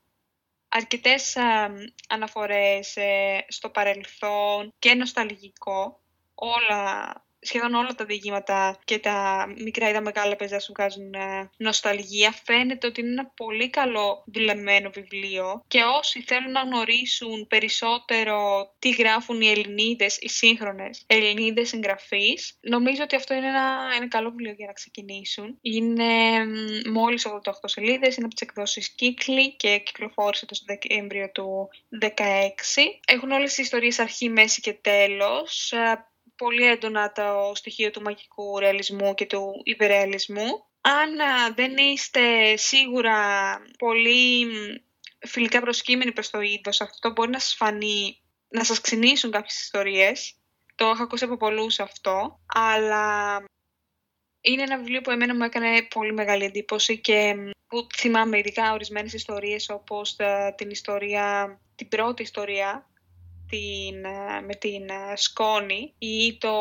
[0.68, 1.72] Αρκετές α,
[2.10, 6.02] αναφορές ε, στο παρελθόν και νοσταλγικό,
[6.34, 11.50] όλα σχεδόν όλα τα διηγήματα και τα μικρά ή τα μεγάλα παιδιά σου βγάζουν ε,
[11.58, 12.34] νοσταλγία.
[12.44, 18.90] Φαίνεται ότι είναι ένα πολύ καλό δουλεμένο βιβλίο και όσοι θέλουν να γνωρίσουν περισσότερο τι
[18.90, 24.52] γράφουν οι Ελληνίδες, οι σύγχρονες Ελληνίδες συγγραφείς, νομίζω ότι αυτό είναι ένα, ένα καλό βιβλίο
[24.52, 25.58] για να ξεκινήσουν.
[25.62, 26.06] Είναι
[26.92, 31.70] μόλις 88 σελίδες, είναι από τις εκδόσεις Κύκλη και κυκλοφόρησε το Δεκέμβριο του
[32.00, 32.08] 2016.
[33.08, 38.60] Έχουν όλες οι ιστορίες αρχή, μέση και τέλος ε, πολύ έντονα το στοιχείο του μαγικού
[38.60, 40.66] ρεαλισμού και του υπερρεαλισμού.
[40.82, 41.10] Αν
[41.56, 43.18] δεν είστε σίγουρα
[43.78, 44.48] πολύ
[45.28, 50.36] φιλικά προσκύμενοι προς το είδος, αυτό μπορεί να σας φανεί, να σας ξυνήσουν κάποιες ιστορίες.
[50.76, 53.38] Το έχω ακούσει από πολλούς αυτό, αλλά
[54.42, 57.36] είναι ένα βιβλίο που εμένα μου έκανε πολύ μεγάλη εντύπωση και
[57.68, 60.16] που θυμάμαι ειδικά ορισμένες ιστορίες όπως
[60.56, 62.90] την ιστορία, την πρώτη ιστορία
[63.50, 66.52] την, ε, με την ε, σκόνη ή το,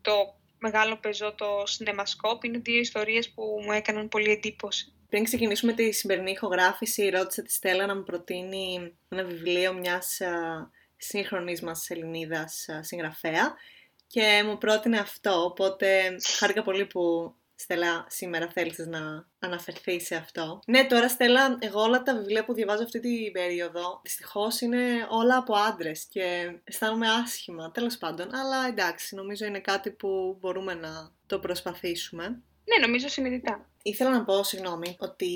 [0.00, 0.12] το
[0.58, 4.92] μεγάλο πεζό το Cinemaskop είναι δύο ιστορίες που μου έκαναν πολύ εντύπωση.
[5.08, 10.26] Πριν ξεκινήσουμε τη σημερινή ηχογράφηση, ρώτησα τη Στέλλα να μου προτείνει ένα βιβλίο μιας α,
[10.26, 13.54] ε, σύγχρονης μας Ελληνίδας συγγραφέα
[14.06, 20.60] και μου πρότεινε αυτό, οπότε χάρηκα πολύ που Στέλλα, σήμερα θέλεις να αναφερθείς σε αυτό.
[20.66, 25.36] Ναι, τώρα Στέλλα, εγώ όλα τα βιβλία που διαβάζω αυτή την περίοδο, δυστυχώς είναι όλα
[25.36, 28.34] από άντρες και αισθάνομαι άσχημα, τέλος πάντων.
[28.34, 32.24] Αλλά εντάξει, νομίζω είναι κάτι που μπορούμε να το προσπαθήσουμε.
[32.64, 33.70] Ναι, νομίζω συνειδητά.
[33.82, 35.32] Ήθελα να πω, συγγνώμη, ότι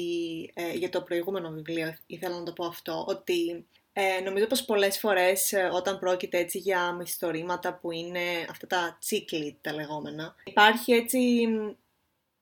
[0.55, 4.99] ε, για το προηγούμενο βιβλίο ήθελα να το πω αυτό, ότι ε, νομίζω πως πολλές
[4.99, 10.93] φορές ε, όταν πρόκειται έτσι για μυθιστορήματα που είναι αυτά τα τσίκλι τα λεγόμενα, υπάρχει
[10.93, 11.49] έτσι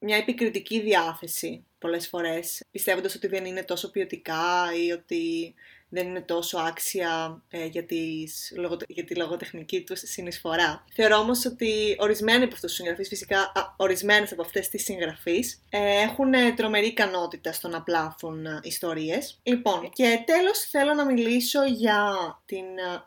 [0.02, 5.54] μια επικριτική διάθεση πολλές φορές, πιστεύοντας ότι δεν είναι τόσο ποιοτικά ή ότι
[5.92, 8.52] δεν είναι τόσο άξια ε, για, τις,
[8.88, 10.84] για τη λογοτεχνική τους συνεισφορά.
[10.94, 15.62] Θεωρώ όμως ότι ορισμένοι από αυτούς τους συγγραφείς, φυσικά α, ορισμένες από αυτές τις συγγραφείς,
[15.70, 19.40] ε, έχουν ε, τρομερή ικανότητα στο να πλάθουν ε, ιστορίες.
[19.42, 22.14] Λοιπόν, και τέλος θέλω να μιλήσω για
[22.46, 22.64] την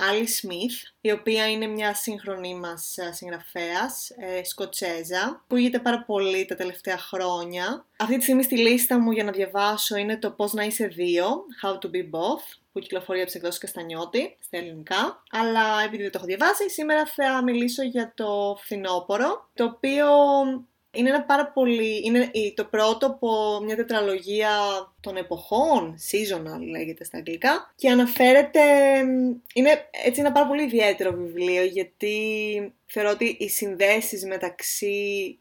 [0.10, 6.46] Άλλη Σμιθ, η οποία είναι μια σύγχρονη μας συγγραφέας, ε, Σκοτσέζα, που γίνεται πάρα πολύ
[6.46, 7.86] τα τελευταία χρόνια.
[7.98, 11.26] Αυτή τη στιγμή στη λίστα μου για να διαβάσω είναι το «Πώς να είσαι δύο»,
[11.64, 15.24] «How to be both», που κυκλοφορεί από τις εκδόσεις Καστανιώτη στα ελληνικά.
[15.32, 20.08] Αλλά επειδή δεν το έχω διαβάσει, σήμερα θα μιλήσω για το φθινόπωρο, το οποίο
[20.92, 22.02] είναι ένα πάρα πολύ.
[22.06, 24.50] είναι το πρώτο από μια τετραλογία
[25.00, 28.62] των εποχών, seasonal λέγεται στα αγγλικά, και αναφέρεται.
[29.54, 32.18] Είναι έτσι ένα πάρα πολύ ιδιαίτερο βιβλίο, γιατί
[32.86, 35.40] θεωρώ ότι οι συνδέσεις μεταξύ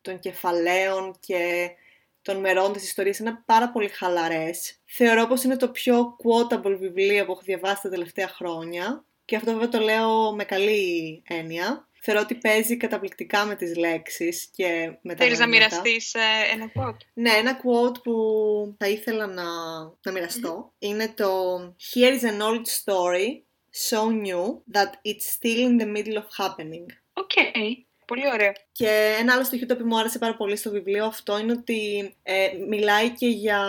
[0.00, 1.70] των κεφαλαίων και
[2.26, 4.80] των μερών της ιστορίας είναι πάρα πολύ χαλαρές.
[4.84, 9.52] Θεωρώ πως είναι το πιο quotable βιβλίο που έχω διαβάσει τα τελευταία χρόνια και αυτό
[9.52, 11.88] βέβαια το λέω με καλή έννοια.
[12.00, 16.20] Θεωρώ ότι παίζει καταπληκτικά με τις λέξεις και με τα Θέλεις να μοιραστείς ε,
[16.52, 17.06] ένα quote?
[17.12, 18.14] Ναι, ένα quote που
[18.78, 19.44] θα ήθελα να,
[20.02, 21.56] να μοιραστω Είναι το
[21.94, 23.42] «Here is an old story,
[23.90, 26.86] so new that it's still in the middle of happening».
[27.22, 27.85] Okay.
[28.06, 28.52] Πολύ ωραία.
[28.72, 32.14] Και ένα άλλο στοιχείο το οποίο μου άρεσε πάρα πολύ στο βιβλίο αυτό είναι ότι
[32.22, 33.60] ε, μιλάει και για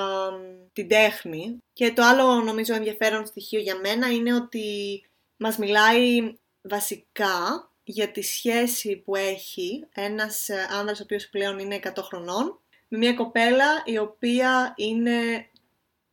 [0.73, 1.57] την τέχνη.
[1.73, 5.01] Και το άλλο νομίζω ενδιαφέρον στοιχείο για μένα είναι ότι
[5.37, 11.79] μας μιλάει βασικά για τη σχέση που έχει ένας ε, άνδρας ο οποίος πλέον είναι
[11.83, 15.49] 100 χρονών με μια κοπέλα η οποία είναι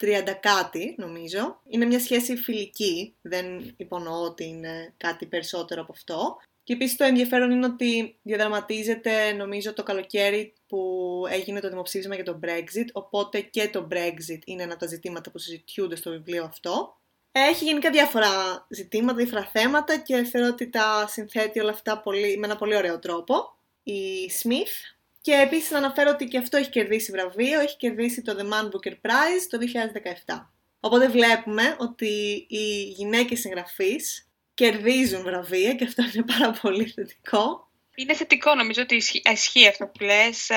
[0.01, 0.07] 30
[0.41, 1.61] κάτι νομίζω.
[1.69, 6.37] Είναι μια σχέση φιλική, δεν υπονοώ ότι είναι κάτι περισσότερο από αυτό.
[6.65, 12.25] Και επίσης το ενδιαφέρον είναι ότι διαδραματίζεται νομίζω το καλοκαίρι που έγινε το δημοψήφισμα για
[12.25, 16.45] το Brexit, οπότε και το Brexit είναι ένα από τα ζητήματα που συζητιούνται στο βιβλίο
[16.45, 16.97] αυτό.
[17.33, 18.29] Έχει γενικά διάφορα
[18.69, 22.99] ζητήματα, διάφορα θέματα και θεωρώ ότι τα συνθέτει όλα αυτά πολύ, με ένα πολύ ωραίο
[22.99, 23.57] τρόπο.
[23.83, 24.95] Η Smith.
[25.21, 28.65] Και επίσης να αναφέρω ότι και αυτό έχει κερδίσει βραβείο, έχει κερδίσει το The Man
[28.65, 29.59] Booker Prize το
[30.27, 30.49] 2017.
[30.81, 37.69] Οπότε βλέπουμε ότι οι γυναίκες συγγραφείς κερδίζουν βραβεία και αυτό είναι πάρα πολύ θετικό.
[37.95, 40.51] Είναι θετικό νομίζω ότι ισχύει αυτό που λες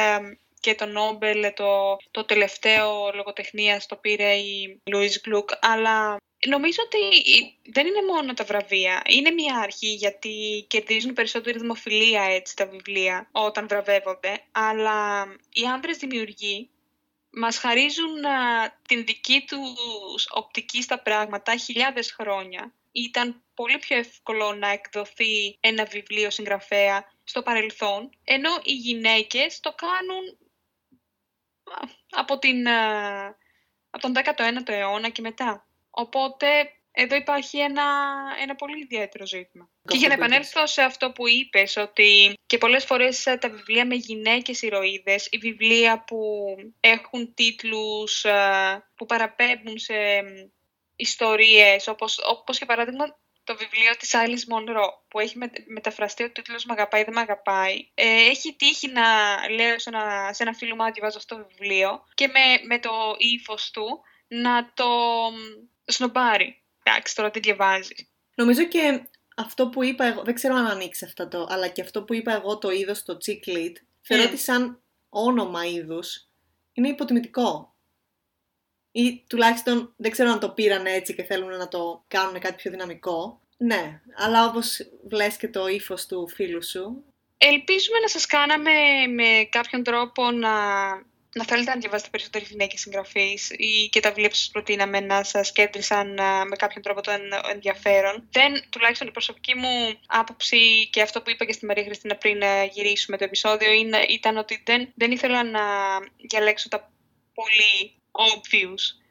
[0.60, 7.00] και το Νόμπελ το, το τελευταίο λογοτεχνία το πήρε η Λουίς Γκλουκ αλλά νομίζω ότι
[7.72, 9.02] δεν είναι μόνο τα βραβεία.
[9.08, 15.98] Είναι μια αρχή γιατί κερδίζουν περισσότερη δημοφιλία έτσι τα βιβλία όταν βραβεύονται αλλά οι άνδρες
[15.98, 16.70] δημιουργοί
[17.30, 18.22] μας χαρίζουν
[18.88, 25.86] την δική τους οπτική στα πράγματα χιλιάδες χρόνια ήταν πολύ πιο εύκολο να εκδοθεί ένα
[25.86, 30.38] βιβλίο συγγραφέα στο παρελθόν, ενώ οι γυναίκες το κάνουν
[32.10, 32.68] από, την,
[33.90, 35.68] από τον 19ο αιώνα και μετά.
[35.90, 37.84] Οπότε εδώ υπάρχει ένα,
[38.42, 39.70] ένα πολύ ιδιαίτερο ζήτημα.
[39.88, 43.96] Και για να επανέλθω σε αυτό που είπες, ότι και πολλές φορές τα βιβλία με
[43.96, 46.18] γυναίκες ηρωίδες, οι βιβλία που
[46.80, 48.26] έχουν τίτλους
[48.96, 49.94] που παραπέμπουν σε
[50.98, 56.66] ιστορίες, όπως, όπως για παράδειγμα το βιβλίο της Alice Μονρό, που έχει μεταφραστεί ο τίτλος
[56.66, 57.90] «Μ' αγαπάει, δεν μ' αγαπάει».
[57.94, 59.04] Ε, έχει τύχει να
[59.50, 62.80] λέω σε ένα, σε ένα φίλο μου να διαβάζω αυτό το βιβλίο και με, με
[62.80, 64.86] το ύφος του να το
[65.86, 66.64] σνομπάρει.
[66.84, 68.10] Εντάξει, τώρα τι διαβάζει.
[68.36, 72.04] Νομίζω και αυτό που είπα εγώ, δεν ξέρω αν ανοίξει αυτό το, αλλά και αυτό
[72.04, 74.28] που είπα εγώ το είδος το Chick θεωρώ mm.
[74.28, 76.28] ότι σαν όνομα είδους
[76.74, 77.76] είναι υποτιμητικό
[78.98, 82.72] ή τουλάχιστον δεν ξέρω αν το πήραν έτσι και θέλουν να το κάνουν κάτι πιο
[82.72, 83.42] δυναμικό.
[83.58, 87.04] Ναι, αλλά όπως βλέπεις και το ύφος του φίλου σου.
[87.38, 88.72] Ελπίζουμε να σας κάναμε
[89.10, 90.56] με κάποιον τρόπο να,
[91.36, 95.24] να θέλετε να διαβάσετε περισσότεροι γυναίκες συγγραφείς ή και τα βιβλία που σας προτείναμε να
[95.24, 96.14] σας κέντρισαν
[96.48, 97.12] με κάποιον τρόπο το
[97.52, 98.28] ενδιαφέρον.
[98.32, 102.42] Δεν, τουλάχιστον η προσωπική μου άποψη και αυτό που είπα και στη Μαρία Χριστίνα πριν
[102.72, 105.62] γυρίσουμε το επεισόδιο είναι, ήταν ότι δεν, δεν ήθελα να
[106.30, 106.92] διαλέξω τα
[107.34, 109.06] πολύ obvious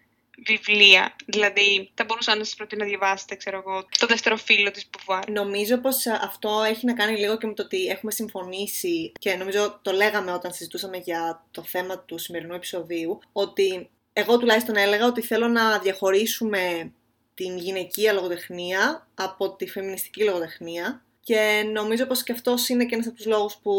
[0.46, 1.16] βιβλία.
[1.26, 5.30] Δηλαδή, θα μπορούσα να σας προτείνω να διαβάσετε, ξέρω εγώ, το δεύτερο φίλο της Μπουβάρ.
[5.30, 9.34] Νομίζω πως ε, αυτό έχει να κάνει λίγο και με το ότι έχουμε συμφωνήσει και
[9.34, 15.06] νομίζω το λέγαμε όταν συζητούσαμε για το θέμα του σημερινού επεισοδίου, ότι εγώ τουλάχιστον έλεγα
[15.06, 16.92] ότι θέλω να διαχωρίσουμε
[17.34, 23.06] την γυναικεία λογοτεχνία από τη φεμινιστική λογοτεχνία και νομίζω πως και αυτός είναι και ένας
[23.06, 23.72] από τους λόγους που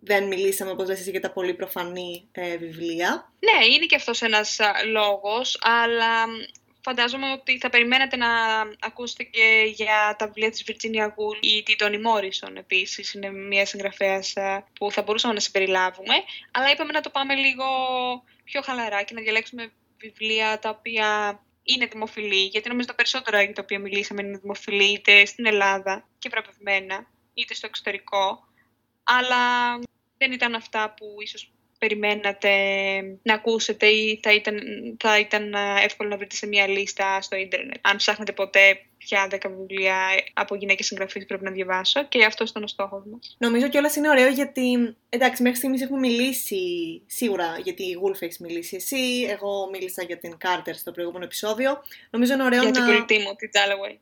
[0.00, 3.32] δεν μιλήσαμε, όπως λες εσύ, για τα πολύ προφανή ε, βιβλία.
[3.38, 6.26] Ναι, είναι και αυτός ένας α, λόγος, αλλά
[6.80, 8.28] φαντάζομαι ότι θα περιμένατε να
[8.80, 13.14] ακούσετε και για τα βιβλία της Virginia Woolf ή τη Toni Morrison επίσης.
[13.14, 16.14] Είναι μια συγγραφέας α, που θα μπορούσαμε να συμπεριλάβουμε,
[16.50, 17.64] αλλά είπαμε να το πάμε λίγο
[18.44, 23.52] πιο χαλαρά και να διαλέξουμε βιβλία τα οποία είναι δημοφιλή, γιατί νομίζω τα περισσότερα για
[23.52, 28.49] τα οποία μιλήσαμε είναι δημοφιλή είτε στην Ελλάδα και βραβευμένα, είτε στο εξωτερικό,
[29.04, 29.78] αλλά
[30.18, 32.50] δεν ήταν αυτά που ίσως περιμένατε
[33.22, 34.58] να ακούσετε ή θα ήταν,
[35.00, 37.76] θα ήταν εύκολο να βρείτε σε μια λίστα στο ίντερνετ.
[37.80, 39.96] Αν ψάχνετε ποτέ ποια 10 βιβλία
[40.32, 43.36] από γυναίκες συγγραφείς πρέπει να διαβάσω και αυτό ήταν ο στόχος μας.
[43.38, 46.62] Νομίζω κιόλας είναι ωραίο γιατί, εντάξει, μέχρι στιγμής έχουμε μιλήσει
[47.06, 51.82] σίγουρα γιατί η Wolf έχει μιλήσει εσύ, εγώ μίλησα για την Carter στο προηγούμενο επεισόδιο.
[52.10, 52.76] Νομίζω είναι ωραίο για να...
[52.76, 53.96] την κολλητή μου, την Dalloway.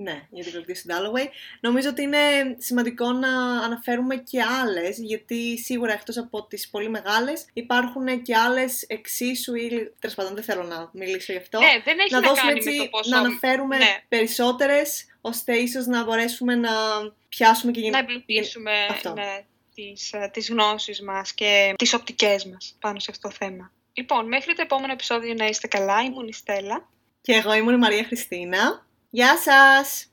[0.00, 1.26] Ναι, για την κολλητή στην Dalloway.
[1.60, 2.18] Νομίζω ότι είναι
[2.58, 8.82] σημαντικό να αναφέρουμε και άλλες, γιατί σίγουρα εκτός από τις πολύ μεγάλες υπάρχουν και άλλες
[8.82, 11.58] εξίσου ή τέλος πάντων δεν θέλω να μιλήσω γι' αυτό.
[11.58, 13.10] Ναι, δεν έχει να, να, δώσουμε κάνει έτσι, με το πόσο...
[13.10, 14.02] να αναφέρουμε Ναι.
[14.08, 16.70] περισσότερες, ώστε ίσως να μπορέσουμε να
[17.28, 19.12] πιάσουμε και να γεν- εμπλουτίσουμε Αυτό.
[19.12, 23.72] ναι, τις, ε, τις γνώσεις μας και τις οπτικές μας πάνω σε αυτό το θέμα.
[23.92, 26.02] Λοιπόν, μέχρι το επόμενο επεισόδιο να είστε καλά.
[26.02, 26.88] Ήμουν η Στέλλα.
[27.20, 28.86] Και εγώ ήμουν η Μαρία Χριστίνα.
[29.10, 30.12] Γεια σας!